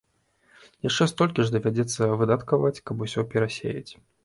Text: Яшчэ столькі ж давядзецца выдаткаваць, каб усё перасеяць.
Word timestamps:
Яшчэ 0.89 1.03
столькі 1.11 1.45
ж 1.51 1.57
давядзецца 1.57 2.17
выдаткаваць, 2.23 2.75
каб 2.91 3.05
усё 3.09 3.29
перасеяць. 3.37 3.89